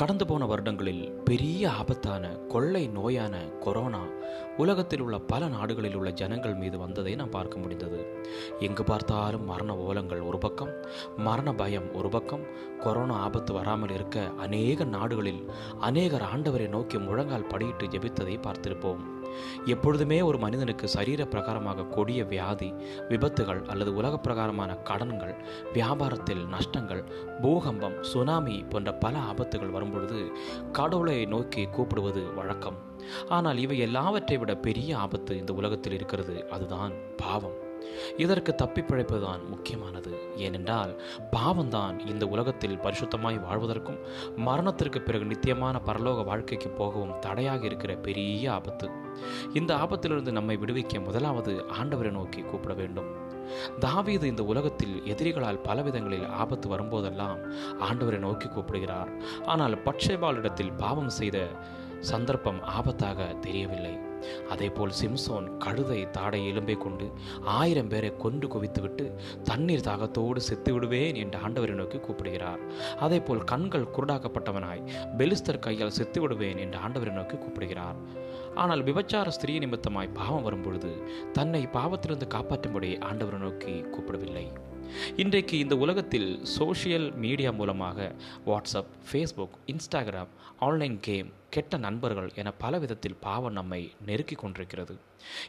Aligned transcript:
கடந்து 0.00 0.26
போன 0.26 0.46
வருடங்களில் 0.46 1.12
பெரிய 1.24 1.70
ஆபத்தான 1.70 2.28
கொள்ளை 2.28 2.90
நோயான 2.94 3.58
கொரோனா 3.58 4.00
உலகத்தில் 4.56 5.00
உள்ள 5.00 5.18
பல 5.18 5.48
நாடுகளில் 5.48 5.94
உள்ள 5.94 6.10
ஜனங்கள் 6.10 6.54
மீது 6.54 6.78
வந்ததை 6.78 7.14
நாம் 7.14 7.30
பார்க்க 7.30 7.58
முடிந்தது. 7.58 8.22
எங்கு 8.58 8.84
பார்த்தாலும் 8.84 9.44
மரண 9.44 9.76
ஓலங்கள் 9.76 10.26
ஒரு 10.26 10.38
பக்கம் 10.38 10.72
மரண 11.16 11.54
பயம் 11.54 11.94
ஒரு 11.94 12.08
பக்கம் 12.08 12.44
கொரோனா 12.78 13.14
ஆபத்து 13.14 13.52
வராமல் 13.52 13.90
இருக்க 13.90 14.30
அநேக 14.38 14.84
நாடுகளில் 14.84 15.50
அநேகர் 15.80 16.28
ஆண்டவரை 16.34 16.68
நோக்கி 16.68 16.98
முழங்கால் 16.98 17.50
படியிட்டு 17.54 17.86
ஜெபித்ததை 17.94 18.38
பார்த்திருப்போம். 18.46 19.02
எப்பொழுதுமே 19.64 20.22
ஒரு 20.22 20.38
மனிதனுக்கு 20.38 20.88
சரீர 20.88 21.24
பிரகாரமாக 21.24 21.88
கொடிய 21.88 22.24
வியாதி 22.24 22.74
விபத்துகள் 23.08 23.62
அல்லது 23.64 23.94
உலக 23.94 24.18
பிரகாரமான 24.18 24.76
கடன்கள் 24.76 25.34
வியாபாரத்தில் 25.74 26.46
நஷ்டங்கள் 26.46 27.04
பூகம்பம் 27.40 28.02
சுனாமி 28.02 28.64
போன்ற 28.68 28.92
பல 28.94 29.18
ஆபத்துகள் 29.18 29.70
வரும்பொழுது 29.70 30.32
கடவுளை 30.72 31.26
நோக்கி 31.26 31.64
கூப்பிடுவது 31.64 32.34
வழக்கம். 32.34 32.78
ஆனால் 33.28 33.58
இவை 33.58 33.78
எல்லாவற்றை 33.78 34.38
விட 34.38 34.54
பெரிய 34.56 34.98
ஆபத்து 34.98 35.36
இந்த 35.36 35.52
உலகத்தில் 35.52 35.92
இருக்கிறது. 35.92 36.48
அதுதான் 36.50 36.92
பாவம். 37.16 37.68
இதற்கு 38.16 38.54
தப்பி 38.54 38.80
பிழைப்பதுதான் 38.80 39.48
முக்கியமானது. 39.48 40.12
ஏனென்றால் 40.36 41.02
பாவம்தான் 41.36 42.06
இந்த 42.06 42.26
உலகத்தில் 42.26 42.78
பரிசுத்தமாய் 42.78 43.44
வாழ்வதற்கும் 43.44 43.98
மரணத்திற்கு 44.36 45.00
பிறகு 45.00 45.24
நித்தியமான 45.24 45.80
பரலோக 45.86 46.24
வாழ்க்கைக்கு 46.24 46.68
போகவும் 46.68 47.18
தடையாக 47.18 47.64
இருக்கிற 47.64 47.94
பெரிய 47.96 48.52
ஆபத்து. 48.52 48.90
இந்த 49.54 49.74
ஆபத்திலிருந்து 49.74 50.32
நம்மை 50.32 50.56
விடுவிக்க 50.56 51.04
முதலாவது 51.04 51.64
ஆண்டவரை 51.82 52.10
நோக்கி 52.10 52.40
கூப்பிட 52.40 52.74
வேண்டும். 52.74 53.28
தாவீது 53.78 54.28
இந்த 54.28 54.42
உலகத்தில் 54.42 55.02
எதிரிகளால் 55.04 55.62
பல 55.62 55.82
விதங்களில் 55.82 56.26
ஆபத்து 56.26 56.68
வரும்போதெல்லாம் 56.68 57.54
ஆண்டவரை 57.80 58.18
நோக்கி 58.18 58.48
கூப்பிடுகிறார். 58.48 59.10
ஆனால் 59.44 59.74
பட்சேபாலிடத்தில் 59.74 60.76
பாவம் 60.76 61.08
செய்த 61.08 61.48
சந்தர்ப்பம் 62.00 62.60
ஆபத்தாக 62.80 63.38
தெரியவில்லை. 63.38 64.08
அதேபோல் 64.48 64.92
சிம்சோன் 65.00 65.56
கழுதை 65.56 66.10
தாடை 66.10 66.40
எலும்பை 66.52 66.76
கொண்டு 66.76 67.06
ஆயிரம் 67.44 67.88
பேரை 67.88 68.16
கொண்டு 68.16 68.46
குவித்துவிட்டு 68.48 69.12
தண்ணீர் 69.42 69.86
தாகத்தோடு 69.86 70.36
செத்து 70.36 70.72
விடுவேன் 70.72 71.14
என்று 71.14 71.38
ஆண்டவரை 71.38 71.74
நோக்கி 71.74 71.98
கூப்பிடுகிறார். 71.98 72.60
அதேபோல் 72.98 73.44
கண்கள் 73.44 73.90
குருடாக்கப்பட்டவனாய் 73.98 74.86
பெலிஸ்தர் 75.18 75.58
கையால் 75.58 75.90
செத்து 75.90 76.20
விடுவேன் 76.20 76.58
என்று 76.58 76.78
ஆண்டவரை 76.78 77.12
நோக்கி 77.12 77.36
கூப்பிடுகிறார். 77.36 77.98
ஆனால் 78.54 78.82
விபச்சார 78.82 79.28
ஸ்திரீ 79.28 79.58
நிமித்தமாய் 79.58 80.14
பாவம் 80.14 80.42
வரும்பொழுது 80.42 80.90
தன்னை 81.32 81.66
பாவத்திலிருந்து 81.66 82.28
காப்பாற்றும்படி 82.34 82.90
ஆண்டவரை 83.10 83.38
நோக்கி 83.38 83.74
கூப்பிடவில்லை. 83.80 84.52
இன்றைக்கு 85.16 85.58
இந்த 85.58 85.76
உலகத்தில் 85.76 86.44
சோஷியல் 86.44 87.12
மீடியா 87.12 87.50
மூலமாக 87.50 88.14
WhatsApp 88.46 88.90
Facebook 89.12 89.56
Instagram 89.66 90.28
online 90.58 91.00
game 91.00 91.32
கெட்ட 91.50 91.76
நண்பர்கள் 91.76 92.30
என 92.34 92.50
பல 92.52 92.78
விதத்தில் 92.78 93.16
பாவம் 93.20 93.52
நம்மை 93.52 93.92
நெருக்கி 94.06 94.34
கொண்டிருக்கிறது. 94.34 94.94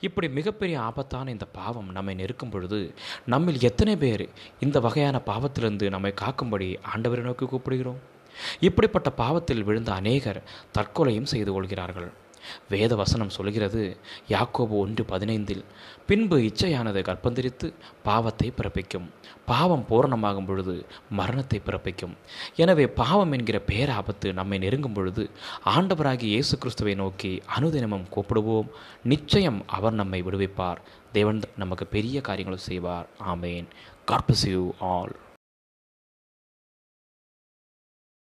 இப்படி 0.00 0.28
மிகப்பெரிய 0.28 0.80
ஆபத்தான 0.80 1.30
இந்த 1.30 1.44
பாவம் 1.44 1.90
நம்மை 1.92 2.14
நெருக்கும் 2.14 2.50
பொழுது 2.50 2.94
நம்மில் 3.26 3.60
எத்தனை 3.60 3.96
பேர் 3.96 4.28
இந்த 4.60 4.80
வகையான 4.80 5.22
பாவத்திலிருந்து 5.26 5.88
நம்மை 5.90 6.14
காக்கும்படி 6.20 6.76
ஆண்டவரை 6.94 7.20
நோக்கி 7.20 7.46
கூப்பிடுகிறோம்? 7.46 8.00
இப்படிப்பட்ட 8.60 9.10
பாவத்தில் 9.10 9.62
விழுந்த 9.62 9.92
அநேகர் 9.92 10.42
தற்கொலையும் 10.78 11.30
செய்து 11.34 11.52
கொள்கிறார்கள். 11.52 12.12
வேத 12.68 12.94
வசனம் 12.94 13.34
சொல்கிறது 13.36 13.82
யாக்கோபு 14.28 14.74
ஒன்று 14.82 15.04
பதினைந்தில் 15.08 15.64
பின்பு 16.06 16.36
இச்சையானது 16.38 17.00
கற்பந்தரித்து 17.08 17.66
பாவத்தை 18.02 18.52
பிறப்பிக்கும். 18.56 19.06
பாவம் 19.46 19.84
பூரணமாகும் 19.90 20.46
பொழுது 20.46 20.86
மரணத்தை 21.10 21.60
பிறப்பிக்கும். 21.66 22.14
எனவே 22.56 22.86
பாவம் 22.86 23.32
என்கிற 23.32 23.60
பேராபத்து 23.66 24.32
நம்மை 24.32 24.58
நெருங்கும் 24.58 24.92
பொழுது 24.92 25.30
ஆண்டவராகி 25.76 26.28
இயேசு 26.34 26.58
கிறிஸ்துவை 26.58 26.94
நோக்கி 26.94 27.42
அனுதினமும் 27.58 28.08
கூப்பிடுவோம். 28.14 28.68
நிச்சயம் 29.02 29.62
அவர் 29.66 29.92
நம்மை 29.92 30.22
விடுவிப்பார். 30.22 30.82
தேவன் 31.12 31.40
நமக்கு 31.56 31.86
பெரிய 31.86 32.20
காரியங்களை 32.20 32.60
செய்வார். 32.64 33.08
ஆமேன். 33.32 33.66
Corpus 34.10 34.46
you 34.50 34.62
all 34.78 35.14